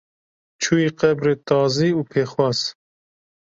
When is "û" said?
1.99-2.01